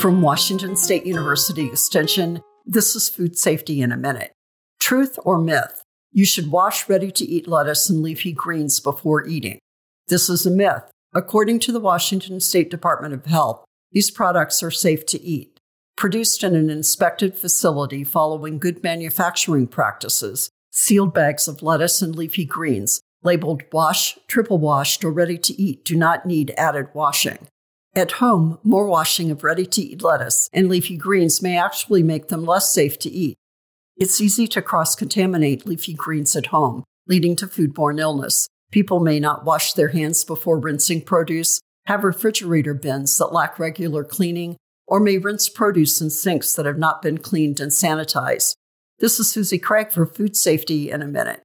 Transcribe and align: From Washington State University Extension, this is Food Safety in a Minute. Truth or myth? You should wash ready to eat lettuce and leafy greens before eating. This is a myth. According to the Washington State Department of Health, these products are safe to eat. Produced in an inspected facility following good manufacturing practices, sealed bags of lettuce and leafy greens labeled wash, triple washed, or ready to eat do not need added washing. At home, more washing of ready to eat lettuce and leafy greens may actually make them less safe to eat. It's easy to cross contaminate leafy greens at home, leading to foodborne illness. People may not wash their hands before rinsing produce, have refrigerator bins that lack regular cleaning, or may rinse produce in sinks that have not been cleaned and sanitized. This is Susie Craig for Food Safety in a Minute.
From 0.00 0.22
Washington 0.22 0.76
State 0.76 1.04
University 1.04 1.66
Extension, 1.66 2.40
this 2.64 2.96
is 2.96 3.10
Food 3.10 3.36
Safety 3.36 3.82
in 3.82 3.92
a 3.92 3.98
Minute. 3.98 4.32
Truth 4.80 5.18
or 5.26 5.38
myth? 5.38 5.82
You 6.10 6.24
should 6.24 6.50
wash 6.50 6.88
ready 6.88 7.10
to 7.10 7.24
eat 7.26 7.46
lettuce 7.46 7.90
and 7.90 8.00
leafy 8.00 8.32
greens 8.32 8.80
before 8.80 9.26
eating. 9.26 9.58
This 10.08 10.30
is 10.30 10.46
a 10.46 10.50
myth. 10.50 10.84
According 11.12 11.60
to 11.60 11.72
the 11.72 11.80
Washington 11.80 12.40
State 12.40 12.70
Department 12.70 13.12
of 13.12 13.26
Health, 13.26 13.62
these 13.92 14.10
products 14.10 14.62
are 14.62 14.70
safe 14.70 15.04
to 15.04 15.20
eat. 15.20 15.60
Produced 15.98 16.42
in 16.42 16.54
an 16.54 16.70
inspected 16.70 17.36
facility 17.36 18.02
following 18.02 18.58
good 18.58 18.82
manufacturing 18.82 19.66
practices, 19.66 20.48
sealed 20.70 21.12
bags 21.12 21.46
of 21.46 21.62
lettuce 21.62 22.00
and 22.00 22.16
leafy 22.16 22.46
greens 22.46 23.02
labeled 23.22 23.64
wash, 23.70 24.18
triple 24.28 24.56
washed, 24.56 25.04
or 25.04 25.10
ready 25.10 25.36
to 25.36 25.60
eat 25.60 25.84
do 25.84 25.94
not 25.94 26.24
need 26.24 26.54
added 26.56 26.88
washing. 26.94 27.48
At 27.94 28.12
home, 28.12 28.58
more 28.62 28.86
washing 28.86 29.32
of 29.32 29.42
ready 29.42 29.66
to 29.66 29.82
eat 29.82 30.02
lettuce 30.02 30.48
and 30.52 30.68
leafy 30.68 30.96
greens 30.96 31.42
may 31.42 31.58
actually 31.58 32.04
make 32.04 32.28
them 32.28 32.44
less 32.44 32.72
safe 32.72 32.98
to 33.00 33.10
eat. 33.10 33.36
It's 33.96 34.20
easy 34.20 34.46
to 34.48 34.62
cross 34.62 34.94
contaminate 34.94 35.66
leafy 35.66 35.94
greens 35.94 36.36
at 36.36 36.46
home, 36.46 36.84
leading 37.08 37.34
to 37.36 37.48
foodborne 37.48 37.98
illness. 37.98 38.48
People 38.70 39.00
may 39.00 39.18
not 39.18 39.44
wash 39.44 39.72
their 39.72 39.88
hands 39.88 40.24
before 40.24 40.60
rinsing 40.60 41.02
produce, 41.02 41.60
have 41.86 42.04
refrigerator 42.04 42.74
bins 42.74 43.18
that 43.18 43.32
lack 43.32 43.58
regular 43.58 44.04
cleaning, 44.04 44.56
or 44.86 45.00
may 45.00 45.18
rinse 45.18 45.48
produce 45.48 46.00
in 46.00 46.10
sinks 46.10 46.54
that 46.54 46.66
have 46.66 46.78
not 46.78 47.02
been 47.02 47.18
cleaned 47.18 47.58
and 47.58 47.72
sanitized. 47.72 48.54
This 49.00 49.18
is 49.18 49.30
Susie 49.30 49.58
Craig 49.58 49.90
for 49.90 50.06
Food 50.06 50.36
Safety 50.36 50.92
in 50.92 51.02
a 51.02 51.06
Minute. 51.06 51.42